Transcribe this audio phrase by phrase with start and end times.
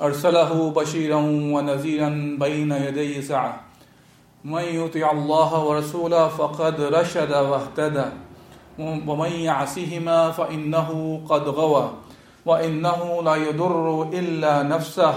[0.00, 1.20] أرسله بشيرا
[1.54, 3.60] ونذيرا بين يدي سعة.
[4.44, 8.08] من يطع الله ورسوله فقد رشد واهتدى.
[8.80, 11.90] ومن يعصهما فإنه قد غوى.
[12.46, 15.14] وإنه لا يضر إلا نفسه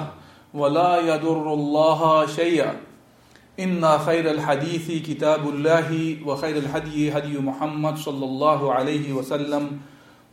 [0.54, 2.76] ولا يضر الله شيئا.
[3.60, 9.80] إن خير الحديث كتاب الله وخير الهدي هدي محمد صلى الله عليه وسلم.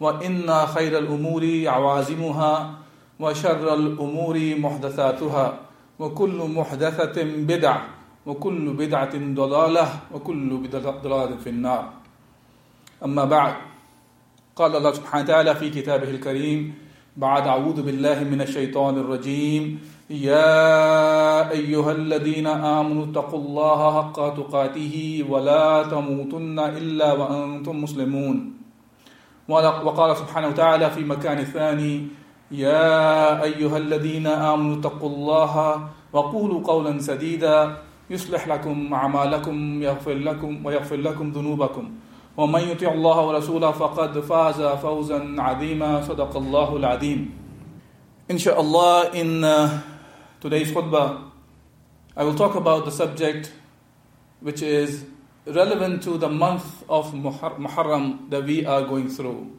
[0.00, 2.70] وإن خير الأمور عوازمها.
[3.20, 5.46] وشر الأمور محدثاتها
[5.98, 7.82] وكل محدثة بدعة
[8.26, 10.48] وكل بدعة ضلالة وكل
[11.04, 11.84] ضلالة في النار.
[13.04, 13.54] أما بعد
[14.56, 16.74] قال الله سبحانه وتعالى في كتابه الكريم
[17.16, 25.82] بعد أعوذ بالله من الشيطان الرجيم يا أيها الذين آمنوا اتقوا الله حق تقاته ولا
[25.82, 28.36] تموتن إلا وأنتم مسلمون.
[29.48, 32.08] وقال سبحانه وتعالى في مكان ثاني
[32.50, 35.54] يا أيها الذين آمنوا اتقوا الله
[36.12, 37.76] وقولوا قولا سديدا
[38.10, 41.90] يصلح لكم أعمالكم يغفر لكم ويغفر لكم ذنوبكم
[42.36, 47.30] ومن يطع الله ورسوله فقد فاز فوزا عظيما صدق الله العظيم
[48.30, 49.82] Inshallah, in uh,
[50.40, 51.30] today's khutbah,
[52.16, 53.50] I will talk about the subject
[54.38, 55.04] which is
[55.46, 59.50] relevant to the month of Muharram that we are going through.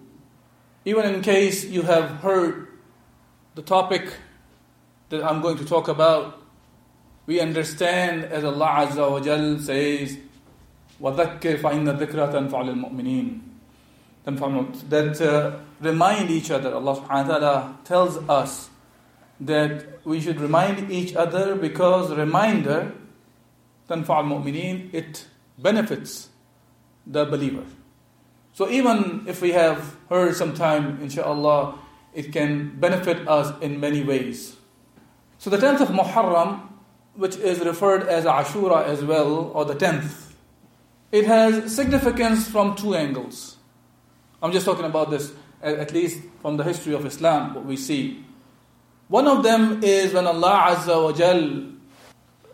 [0.85, 2.70] Even in case you have heard
[3.54, 4.12] the topic
[5.08, 6.40] that I'm going to talk about,
[7.26, 10.18] we understand as Allah Azza wa Jal says,
[11.00, 13.40] وَذَكِّرْ فَإِنَّ الذِّكْرَ تَنْفَعُ لِلْمُؤْمِنِينَ
[14.88, 16.74] That uh, remind each other.
[16.74, 18.70] Allah subhanahu wa ta'ala tells us
[19.40, 22.92] that we should remind each other because reminder,
[23.88, 25.26] تَنْفَعُ الْمُؤْمِنِينَ, it
[25.58, 26.30] benefits
[27.06, 27.64] the believer.
[28.54, 31.78] So even if we have heard sometime, inshallah,
[32.13, 34.55] it can benefit us in many ways.
[35.37, 36.61] So the 10th of Muharram,
[37.15, 40.31] which is referred as Ashura as well, or the 10th,
[41.11, 43.57] it has significance from two angles.
[44.41, 48.23] I'm just talking about this, at least from the history of Islam, what we see.
[49.07, 51.65] One of them is when Allah Azza wa Jal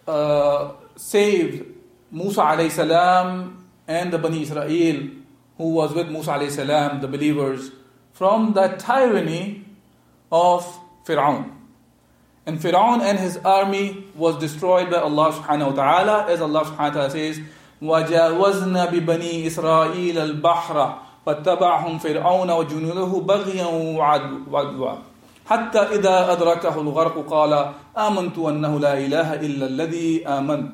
[0.07, 1.66] uh, saved
[2.12, 5.09] Musa alayhi salam and the Bani Israel
[5.57, 7.72] who was with Musa alayhi salam, the believers,
[8.16, 9.64] from the tyranny
[10.30, 10.64] of
[11.04, 11.50] Fir'aun.
[12.47, 16.78] And Fir'aun and his army was destroyed by Allah subhanahu wa ta'ala, as Allah subhanahu
[16.78, 17.41] wa ta'ala says,
[17.82, 23.66] وَجَاوَزْنَا بِبَنِي إِسْرَائِيلَ الْبَحْرَ فَاتَّبَعْهُمْ فِرْعَوْنَ وَجُنُودُهُ بَغْيًا
[24.50, 25.12] وَعَدْوًا
[25.47, 27.53] حتى إذا أدركه الغرق قال
[27.98, 30.70] آمنت أنه لا إله إلا الذي آمن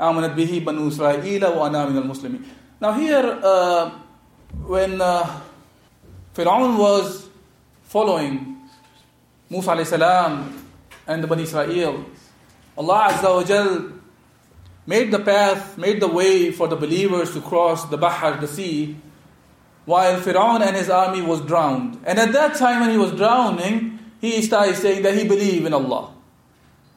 [0.00, 2.42] آمنت به بنو إسرائيل وأنا من المسلمين
[2.78, 3.90] Now here, uh,
[4.66, 5.24] when uh,
[6.33, 7.27] Fir'aun was
[7.83, 8.55] following
[9.49, 10.53] Musa alayhi
[11.07, 12.05] and the Bani Israel,
[12.77, 13.91] Allah Azza wa Jal
[14.87, 18.95] made the path, made the way for the believers to cross the Bahar, the sea,
[19.83, 21.99] while Fir'aun and his army was drowned.
[22.05, 25.73] And at that time when he was drowning, he started saying that he believed in
[25.73, 26.13] Allah.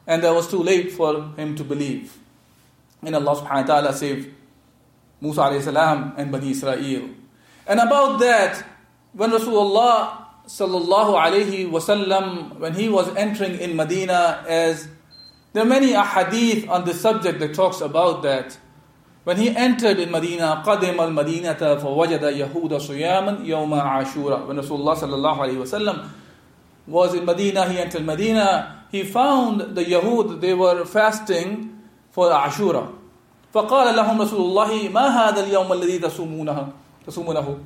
[0.07, 2.17] And that was too late for him to believe.
[3.01, 4.29] And Allah subhanahu wa ta'ala saved
[5.19, 7.09] Musa alayhi and Bani Israel.
[7.67, 8.63] And about that,
[9.14, 14.88] when Rasulullah sallallahu alayhi wasallam, when he was entering in Medina, as
[15.52, 18.58] there are many ahadith on this subject that talks about that.
[19.24, 24.46] When he entered in Medina, قدم المدينة فوجد يهود صياما يوم عاشوراء.
[24.46, 26.08] When Rasulullah sallallahu alayhi wasallam
[26.86, 32.92] was in Medina, he entered Medina, he found the Yahud, they were fasting for Ashura.
[33.52, 36.72] فقال لهم رسول الله ما هذا اليوم الذي تصومونه
[37.06, 37.58] تصومونه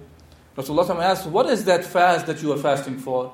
[0.59, 3.33] Rasulullah asked, What is that fast that you are fasting for?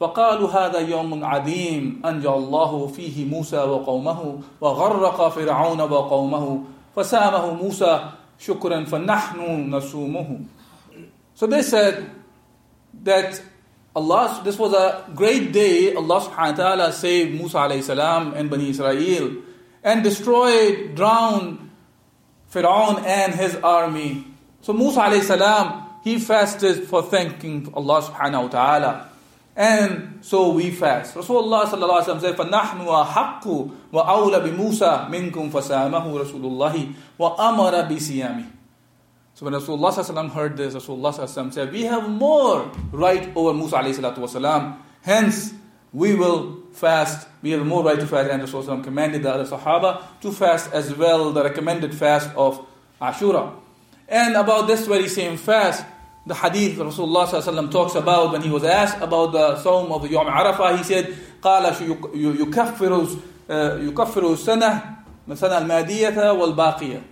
[0.00, 6.64] فقالوا هذا يوم عظيم أنجى الله فيه موسى وقومه وغرق فرعون وقومه
[6.96, 10.38] فسامه موسى شكرا فنحن نسومه
[11.34, 12.10] So they said
[13.02, 13.40] that
[13.96, 15.94] Allah, this was a great day.
[15.94, 19.36] Allah subhanahu wa ta'ala saved Musa alayhi salam and Bani Israel
[19.84, 21.70] and destroyed, drowned
[22.52, 24.26] Fir'aun and his army.
[24.62, 29.08] So Musa alayhi salam, he fasted for thanking Allah subhanahu wa ta'ala.
[29.56, 31.14] And so we fast.
[31.14, 33.44] Rasulullah sallallahu alaihi wasallam said, فَنَحْنُ أَحَقُّ
[33.92, 38.46] وَأَوْلَ بِمُوسَى مِنْكُمْ فَسَامَهُ رَسُولُ اللَّهِ وَأَمَرَ بِسِيَامِهِ
[39.34, 43.76] So when Rasulullah sallallahu heard this, Rasulullah sallallahu said, we have more right over Musa
[43.76, 44.76] alayhi salatu wasalam.
[45.02, 45.54] Hence,
[45.92, 47.28] we will fast.
[47.40, 48.30] We have more right to fast.
[48.30, 52.66] And Rasulullah commanded the other Sahaba to fast as well, the recommended fast of
[53.00, 53.54] Ashura.
[54.08, 55.84] And about this very same fast,
[56.26, 60.26] the hadith Rasulullah talks about when he was asked about the Sawm of the Yom
[60.26, 61.64] Arafah, he said, قال
[62.14, 63.18] يكفر
[63.50, 64.96] يكفر السنة
[65.34, 67.02] سنة المادية والباقية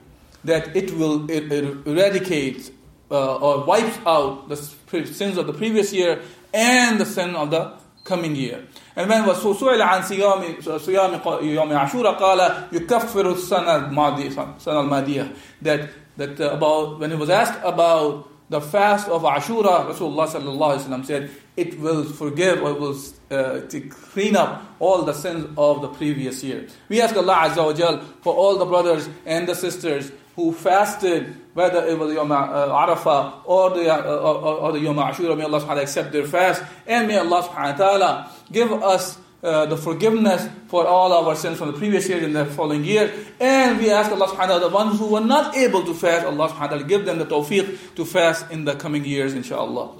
[0.44, 2.72] that it will it, it eradicate
[3.10, 6.20] uh, or wipes out the sins of the previous year
[6.52, 7.74] and the sin of the
[8.04, 8.64] coming year.
[8.96, 15.32] And when was سئل عن صيام صيام يوم عاشوراء قال يكفر السنة الماضية السنة الماضية
[15.62, 21.29] that that uh, about when he was asked about the fast of Ashura, Rasulullah said,
[21.57, 22.97] it will forgive or will
[23.29, 26.67] uh, to clean up all the sins of the previous year.
[26.87, 31.35] We ask Allah Azza wa Jal for all the brothers and the sisters who fasted,
[31.55, 35.43] whether it was Yom uh, Arafah or the, uh, or, or the Yom Ashura, may
[35.43, 39.76] Allah subhanahu accept their fast, and may Allah subhanahu wa ta'ala give us uh, the
[39.76, 43.12] forgiveness for all our sins from the previous year and the following year.
[43.40, 46.26] And we ask Allah subhanahu wa ta'ala, the ones who were not able to fast,
[46.26, 49.90] Allah subhanahu wa ta'ala give them the tawfiq to fast in the coming years, inshallah.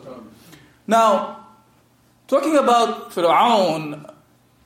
[0.86, 1.46] Now,
[2.28, 4.14] talking about Fir'aun,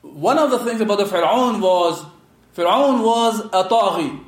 [0.01, 2.05] one of the things about the Fir'aun was,
[2.55, 4.23] Fir'aun was a taghi.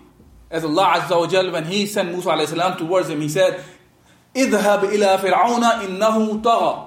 [0.49, 3.63] As Allah Azza wa Jal, when He sent Musa alayhi salam towards him, He said,
[4.35, 6.82] اذهب إلى فرعون إنه طغى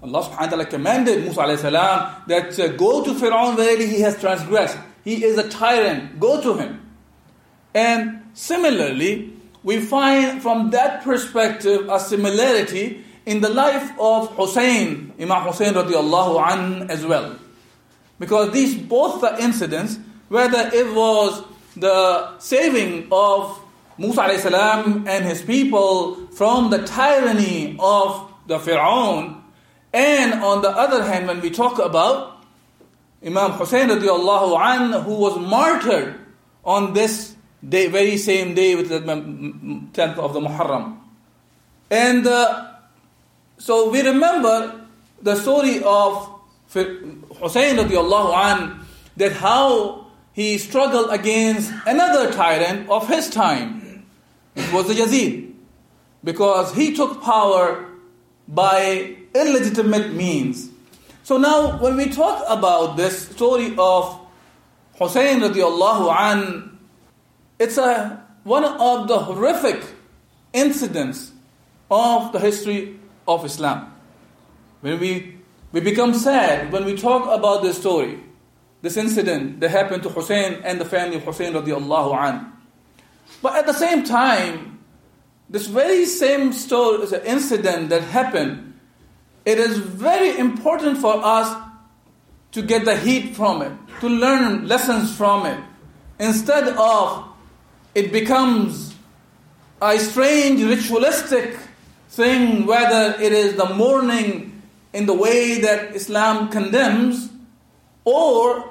[0.00, 4.00] Allah subhanahu wa ta'ala commanded Musa alayhi salam that uh, go to Fir'aun verily he
[4.00, 4.78] has transgressed.
[5.02, 6.20] He is a tyrant.
[6.20, 6.80] Go to him.
[7.74, 15.42] And similarly, we find from that perspective a similarity in the life of Hussein, Imam
[15.42, 17.36] Hussein radiallahu an as well.
[18.18, 19.98] Because these both the incidents,
[20.28, 21.42] whether it was
[21.76, 23.60] the saving of
[23.98, 29.37] Musa alayhi salam and his people from the tyranny of the Fir'aun,
[29.92, 32.44] and on the other hand, when we talk about
[33.24, 36.14] Imam Hussein radiallahu an, who was martyred
[36.64, 37.34] on this
[37.66, 40.98] day, very same day, with the 10th of the Muharram.
[41.90, 42.72] And uh,
[43.56, 44.86] so we remember
[45.22, 46.28] the story of
[46.72, 48.80] Hussein radiallahu an,
[49.16, 54.04] that how he struggled against another tyrant of his time.
[54.54, 55.52] It was the Yazid.
[56.22, 57.87] Because he took power
[58.48, 60.70] by illegitimate means.
[61.22, 64.18] So now, when we talk about this story of
[64.98, 66.78] Hussein radiallahu an,
[67.58, 69.84] it's a, one of the horrific
[70.54, 71.32] incidents
[71.90, 73.94] of the history of Islam.
[74.80, 75.36] When we,
[75.72, 78.18] we become sad when we talk about this story,
[78.80, 82.52] this incident that happened to Hussein and the family of Hussein radiallahu an.
[83.42, 84.77] But at the same time,
[85.50, 88.68] this very same story, incident that happened
[89.48, 91.56] it is very important for us
[92.52, 95.58] to get the heat from it, to learn lessons from it,
[96.18, 97.24] instead of
[97.94, 98.94] it becomes
[99.80, 101.56] a strange ritualistic
[102.10, 104.60] thing, whether it is the mourning
[104.92, 107.30] in the way that Islam condemns,
[108.04, 108.68] or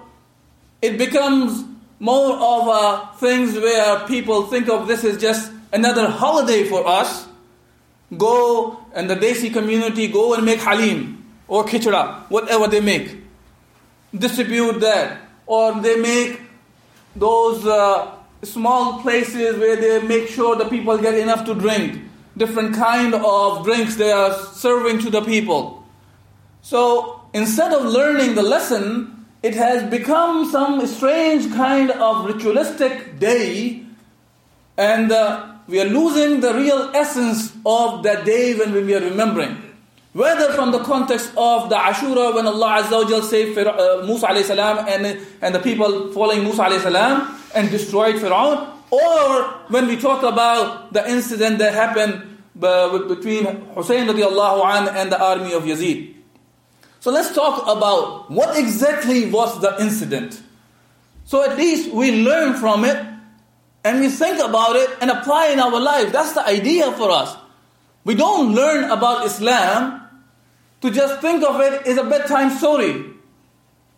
[0.83, 1.63] it becomes
[1.99, 7.27] more of a things where people think of this as just another holiday for us
[8.15, 13.17] Go and the Desi community go and make halim or khichda, whatever they make.
[14.15, 15.21] Distribute that.
[15.45, 16.41] Or they make
[17.15, 18.11] those uh,
[18.43, 22.01] small places where they make sure the people get enough to drink.
[22.37, 25.83] Different kind of drinks they are serving to the people.
[26.61, 33.83] So instead of learning the lesson, it has become some strange kind of ritualistic day
[34.77, 39.63] and uh, we are losing the real essence of that day when we are remembering.
[40.13, 44.45] Whether from the context of the Ashura when Allah Azza wa saved uh, Musa alayhi
[44.45, 49.97] salam and, and the people following Musa alayhi salam and destroyed Fir'aun, or when we
[49.97, 53.45] talk about the incident that happened between
[53.75, 56.15] Hussein an and the army of Yazid.
[56.99, 60.41] So let's talk about what exactly was the incident.
[61.25, 63.05] So at least we learn from it
[63.87, 66.11] and we think about it and apply in our life.
[66.11, 67.37] That's the idea for us.
[68.03, 70.01] We don't learn about Islam
[70.81, 73.05] to just think of it as a bedtime story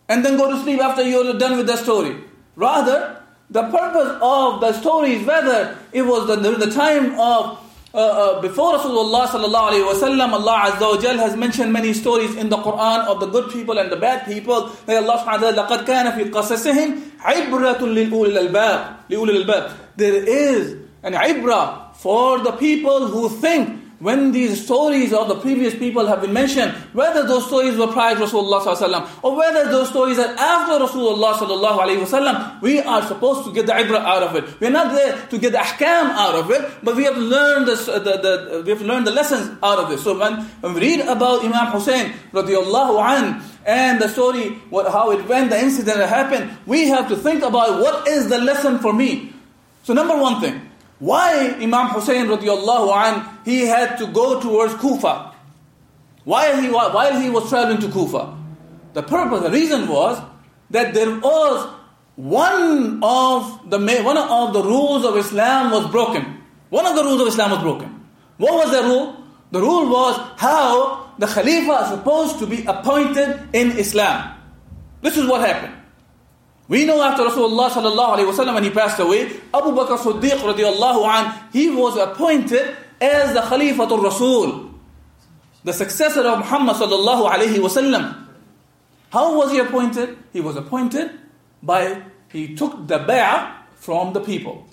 [0.08, 2.24] and then go to sleep after you're done with the story.
[2.56, 3.20] Rather,
[3.50, 7.58] the purpose of the story is whether it was the, the time of
[7.95, 12.35] uh, uh, before Rasulullah sallallahu alaihi wasallam, Allah Azza wa Jal has mentioned many stories
[12.35, 14.67] in the Quran of the good people and the bad people.
[14.87, 20.15] That Allah subhanahu wa ta'ala, لَقَدْ كَانَ فِي قَصَصِهِمْ عِبْرَةٌ لِلْأُولِي الْأَلْبَابِ لِأُولِي الْأَلْبَابِ There
[20.27, 26.08] is an ibra for the people who think when these stories of the previous people
[26.08, 30.34] have been mentioned, whether those stories were prior to Rasulullah or whether those stories are
[30.38, 34.60] after Rasulullah we are supposed to get the ibra out of it.
[34.62, 37.66] We're not there to get the ahkam out of it, but we have learned learn
[37.66, 40.00] the, the, we have to learn the lessons out of it.
[40.00, 45.12] So when, when we read about Imam Hussein radiallahu an, and the story, what, how
[45.12, 48.80] it went, the incident that happened, we have to think about what is the lesson
[48.80, 49.34] for me.
[49.84, 50.69] So number one thing,
[51.00, 55.34] why Imam Hussein radiallahu an, he had to go towards Kufa?
[56.26, 58.36] While he, while he was traveling to Kufa.
[58.94, 60.22] The purpose, the reason was
[60.72, 61.70] that there was
[62.16, 66.44] one of the one of the rules of Islam was broken.
[66.70, 68.06] One of the rules of Islam was broken.
[68.38, 69.24] What was the rule?
[69.52, 74.36] The rule was how the Khalifa is supposed to be appointed in Islam.
[75.02, 75.74] This is what happened.
[76.70, 81.04] We know after Rasulullah sallallahu alayhi wasallam when he passed away, Abu Bakr Siddiq radiallahu
[81.04, 84.70] an, he was appointed as the Khalifatul Rasul,
[85.64, 88.28] the successor of Muhammad sallallahu alayhi wasallam.
[89.12, 90.16] How was he appointed?
[90.32, 91.10] He was appointed
[91.64, 94.68] by, he took the bay'ah from the people.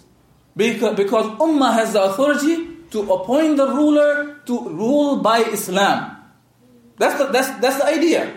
[0.55, 6.15] Because, because Ummah has the authority to appoint the ruler to rule by Islam.
[6.99, 8.35] That's the, that's, that's the idea.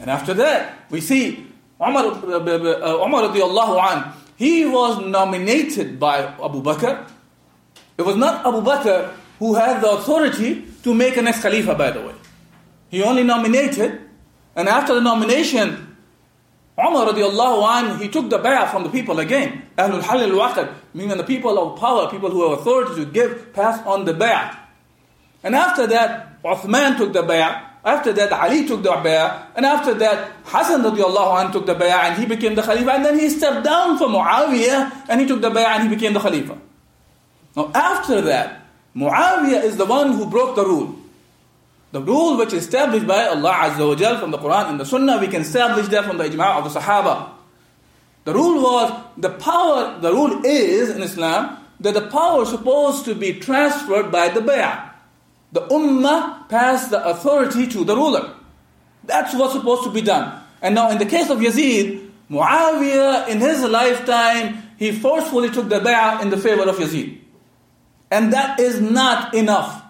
[0.00, 1.46] And after that, we see
[1.86, 7.08] Umar, uh, Umar radiallahu an, he was nominated by Abu Bakr.
[7.98, 11.90] It was not Abu Bakr who had the authority to make a next Khalifa, by
[11.90, 12.14] the way.
[12.88, 14.00] He only nominated,
[14.56, 15.96] and after the nomination,
[16.78, 19.62] Umar radiallahu an, he took the bay'ah from the people again.
[19.76, 23.84] Ahlul Halil al meaning the people of power, people who have authority to give, pass
[23.86, 24.56] on the bay'ah.
[25.42, 27.73] And after that, Uthman took the bay'ah.
[27.84, 32.08] After that, Ali took the bay'ah, and after that, Hassan radiallahu anh took the bay'ah
[32.08, 35.42] and he became the Khalifa, and then he stepped down from Muawiyah and he took
[35.42, 36.56] the bay'ah and he became the Khalifa.
[37.54, 38.62] Now, after that,
[38.96, 40.96] Muawiyah is the one who broke the rule.
[41.92, 45.18] The rule which is established by Allah Azza wa from the Quran and the Sunnah,
[45.18, 47.32] we can establish that from the ijma' of the Sahaba.
[48.24, 53.04] The rule was, the power, the rule is in Islam, that the power is supposed
[53.04, 54.93] to be transferred by the bay'ah
[55.54, 58.34] the ummah passed the authority to the ruler.
[59.04, 60.42] That's what's supposed to be done.
[60.60, 65.78] And now in the case of Yazid, Muawiyah in his lifetime, he forcefully took the
[65.78, 67.18] bay'ah in the favor of Yazid.
[68.10, 69.84] And that is not enough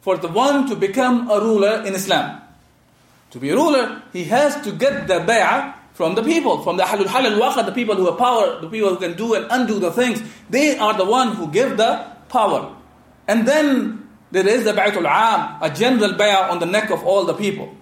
[0.00, 2.42] for the one to become a ruler in Islam.
[3.30, 6.82] To be a ruler, he has to get the bay'ah from the people, from the
[6.82, 9.78] halul halal waqa, the people who have power, the people who can do and undo
[9.78, 10.20] the things.
[10.50, 12.74] They are the one who give the power.
[13.28, 17.24] And then there is the Bay'atul Am, a general bay'ah on the neck of all
[17.24, 17.74] the people.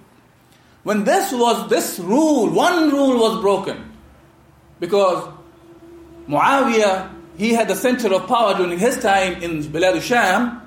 [0.82, 3.92] When this was, this rule, one rule was broken.
[4.78, 5.32] Because
[6.28, 10.60] Muawiyah, he had the center of power during his time in Bilad Sham,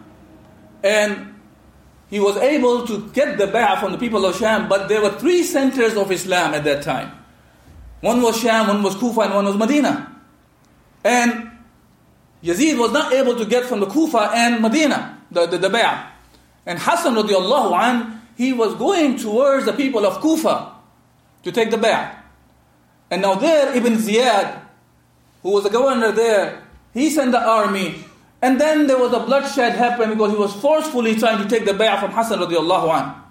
[0.84, 1.36] and
[2.10, 5.12] he was able to get the bay'ah from the people of Sham, but there were
[5.20, 7.12] three centers of Islam at that time.
[8.02, 10.16] One was Sham, one was Kufa, and one was Medina.
[11.04, 11.52] And
[12.44, 16.08] Yazid was not able to get from the Kufa and Medina the, the, the bay'ah.
[16.66, 20.74] And Hassan radiallahu an, he was going towards the people of Kufa
[21.44, 22.16] to take the bay'ah.
[23.10, 24.62] And now there, Ibn Ziyad,
[25.44, 28.04] who was the governor there, he sent the army.
[28.42, 31.72] And then there was a bloodshed happened because he was forcefully trying to take the
[31.72, 33.24] bay'ah from Hassan radiallahu an.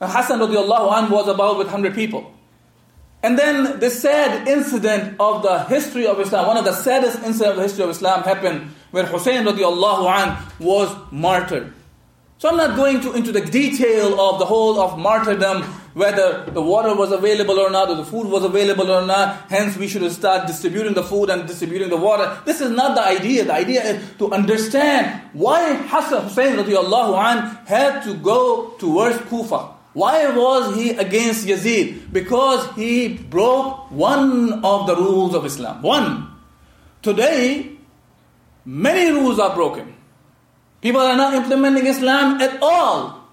[0.00, 2.32] And Hassan radiallahu an was about with 100 people.
[3.22, 7.40] And then the sad incident of the history of Islam, one of the saddest incidents
[7.40, 11.72] of the history of Islam happened where Hussein radiallahu an was martyred.
[12.38, 15.62] So I'm not going to, into the detail of the whole of martyrdom,
[15.94, 19.48] whether the water was available or not, or the food was available or not.
[19.48, 22.38] Hence, we should start distributing the food and distributing the water.
[22.44, 23.44] This is not the idea.
[23.44, 29.72] The idea is to understand why Hassan Hussein radiallahu an had to go towards Kufa.
[29.94, 32.12] Why was he against Yazid?
[32.12, 35.80] Because he broke one of the rules of Islam.
[35.80, 36.28] One.
[37.00, 37.75] Today,
[38.66, 39.94] Many rules are broken.
[40.82, 43.24] People are not implementing Islam at all.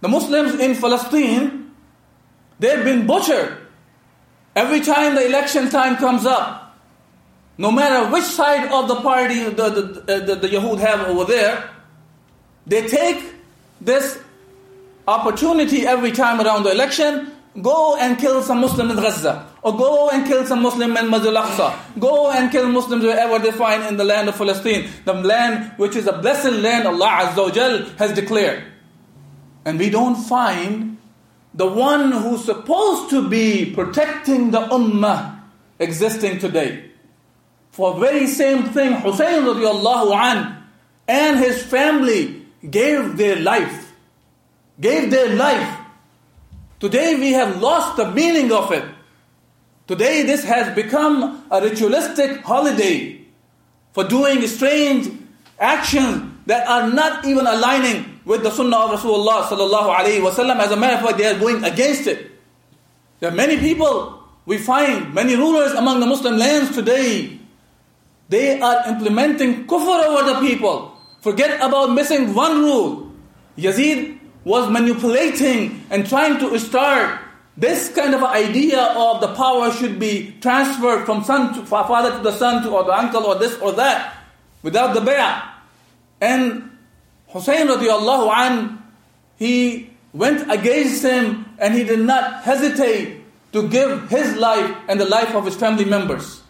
[0.00, 1.58] The Muslims in Palestine,
[2.58, 3.56] They've been butchered.
[4.56, 6.76] Every time the election time comes up,
[7.56, 11.70] no matter which side of the party the, the, the, the Yahud have over there,
[12.66, 13.34] they take
[13.80, 14.18] this
[15.06, 17.32] opportunity every time around the election
[17.62, 21.34] go and kill some Muslim in Gaza, or go and kill some Muslim in Masjid
[21.34, 25.72] al-Aqsa, go and kill Muslims wherever they find in the land of Palestine, the land
[25.76, 28.64] which is a blessed land Allah Azza wa Jal has declared.
[29.64, 30.98] And we don't find
[31.54, 35.40] the one who's supposed to be protecting the ummah
[35.78, 36.90] existing today.
[37.70, 40.64] For very same thing, Hussein radiallahu an
[41.06, 43.92] and his family gave their life.
[44.80, 45.78] Gave their life.
[46.80, 48.84] Today we have lost the meaning of it.
[49.86, 53.26] Today this has become a ritualistic holiday
[53.92, 55.10] for doing strange
[55.58, 60.56] actions that are not even aligning with the sunnah of Rasulullah sallallahu alaihi wasallam.
[60.62, 62.30] As a matter of fact, they are going against it.
[63.18, 67.40] There are many people, we find many rulers among the Muslim lands today,
[68.28, 70.94] they are implementing kufr over the people.
[71.20, 73.10] Forget about missing one rule.
[73.56, 77.20] Yazid was manipulating and trying to start
[77.56, 82.22] this kind of idea of the power should be transferred from son to father to
[82.22, 84.16] the son to or the uncle or this or that
[84.62, 85.42] without the bay'ah.
[86.20, 86.70] And
[87.28, 88.82] Hussein radiallahu an,
[89.36, 95.04] he went against him and he did not hesitate to give his life and the
[95.04, 96.42] life of his family members.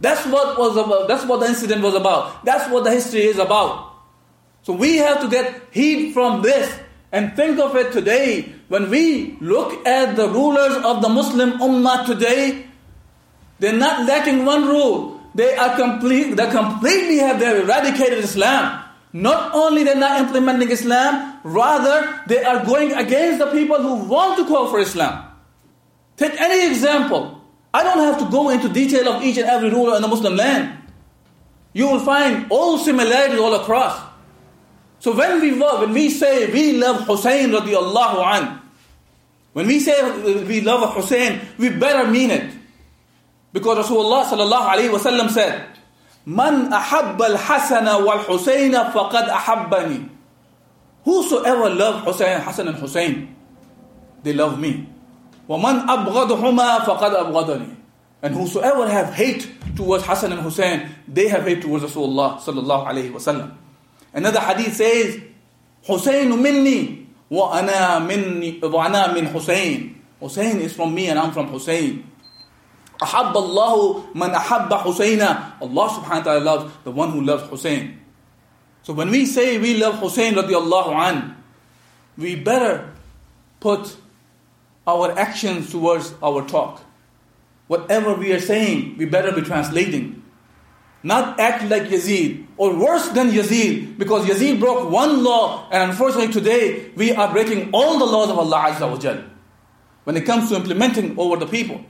[0.00, 2.44] That's what was about, that's what the incident was about.
[2.44, 3.94] That's what the history is about.
[4.62, 6.68] So we have to get heat from this
[7.16, 8.52] and think of it today.
[8.68, 12.66] When we look at the rulers of the Muslim Ummah today,
[13.58, 15.18] they're not lacking one rule.
[15.34, 18.84] They are complete, they completely have they eradicated Islam.
[19.14, 24.36] Not only they're not implementing Islam, rather they are going against the people who want
[24.36, 25.24] to call for Islam.
[26.18, 27.40] Take any example.
[27.72, 30.36] I don't have to go into detail of each and every ruler in the Muslim
[30.36, 30.76] land.
[31.72, 34.15] You will find all similarities all across.
[34.99, 38.61] So when we when we say we love Hussein radiallahu an,
[39.53, 39.97] when we say
[40.45, 42.53] we love Hussein, we better mean it.
[43.51, 45.65] Because Rasulullah sallallahu alayhi wa sallam said,
[46.25, 50.07] Man ahabba al-Hasana wal-Husayna faqad ahabbani.
[51.03, 53.35] Whosoever love Hussein, Hassan and Hussein,
[54.23, 54.87] they love me.
[55.49, 57.75] وَمَنْ أَبْغَضُهُمَا فَقَدْ أَبْغَضَنِي
[58.21, 63.11] And whosoever have hate towards Hassan and Hussein, they have hate towards Rasulullah sallallahu alayhi
[63.11, 63.51] wa sallam.
[64.15, 65.21] Another hadith says,
[65.85, 70.01] Hussein minni wa ana minni wa ana min Hussein.
[70.19, 72.07] Hussein is from me and I'm from Hussein.
[73.01, 77.99] أحب الله من أحب حسينا Allah subhanahu wa ta'ala loves the one who loves Hussein.
[78.83, 81.35] So when we say we love Hussein radiallahu an,
[82.17, 82.93] we better
[83.59, 83.95] put
[84.85, 86.81] our actions towards our talk.
[87.67, 90.21] Whatever we are saying, we better be translating.
[91.03, 96.32] Not act like Yazid, or worse than Yazid, because Yazid broke one law, and unfortunately
[96.32, 99.22] today we are breaking all the laws of Allah Azza wa Jal
[100.04, 101.84] when it comes to implementing over the people.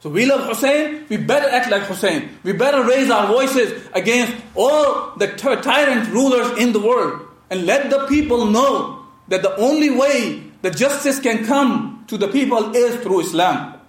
[0.00, 2.28] So we love Hussein, we better act like Hussein.
[2.42, 7.88] We better raise our voices against all the tyrant rulers in the world and let
[7.90, 12.96] the people know that the only way that justice can come to the people is
[13.02, 13.80] through Islam.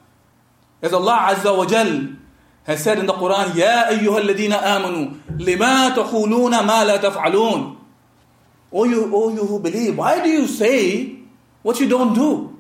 [0.82, 2.16] As Allah Azza wa Jal
[2.66, 7.78] has said in the Quran, Ya ayyuhalladina amanu, lima tahuluna ma la taf'alun.
[8.72, 11.16] O you, o you who believe, why do you say
[11.62, 12.58] what you don't do?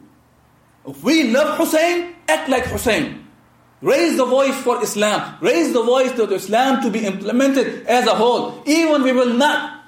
[0.88, 3.26] If we love Hussein, act like Hussein.
[3.82, 5.38] Raise the voice for Islam.
[5.42, 8.64] Raise the voice that Islam to be implemented as a whole.
[8.66, 9.84] Even we will not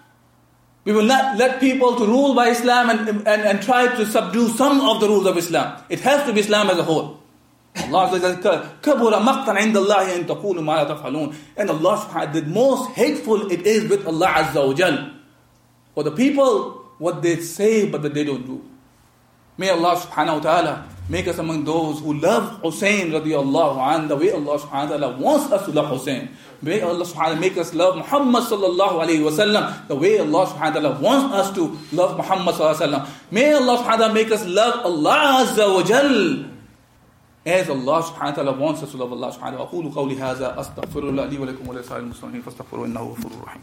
[0.83, 4.47] we will not let people to rule by Islam and, and, and try to subdue
[4.49, 5.83] some of the rules of Islam.
[5.89, 7.19] It has to be Islam as a whole.
[7.77, 12.41] Allah says, كَبُرَ مَقْتًا عِنْدَ اللَّهِ أَن تَقُولُوا مَا لَا تَفْعَلُونَ And Allah subhanahu the
[12.43, 15.11] most hateful it is with Allah Azza wa Jal.
[15.93, 18.63] For the people, what they say but that they don't do.
[19.57, 24.15] May Allah subhanahu wa ta'ala make us among those who love Hussein radiallahu an the
[24.15, 26.29] way Allah subhanahu wa ta'ala wants us to love Hussein.
[26.61, 30.19] May Allah subhanahu wa ta'ala make us love Muhammad sallallahu alayhi wa sallam the way
[30.19, 33.31] Allah subhanahu wa ta'ala wants us to love Muhammad sallallahu alayhi wa sallam.
[33.31, 36.56] May Allah subhanahu wa ta'ala make us love Allah azza wa jal
[37.46, 39.70] as Allah subhanahu wa ta'ala wants us to love Allah subhanahu wa ta'ala.
[39.70, 43.62] أقول قولي هذا أستغفر الله لي ولكم ولسائر المسلمين فاستغفروه إنه غفور رحيم.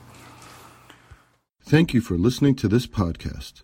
[1.65, 3.62] Thank you for listening to this podcast.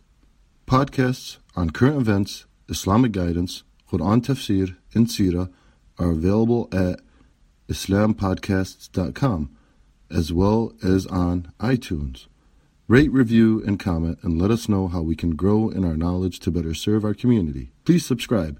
[0.68, 5.50] Podcasts on current events, Islamic guidance, Quran tafsir, and Sirah
[6.00, 7.02] are available at
[7.70, 9.50] islampodcasts.com
[10.12, 12.28] as well as on iTunes.
[12.88, 16.40] Rate, review, and comment and let us know how we can grow in our knowledge
[16.42, 17.72] to better serve our community.
[17.84, 18.60] Please subscribe.